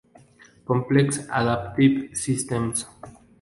Complex 0.65 1.27
Adaptive 1.29 2.15
Systems. 2.17 2.87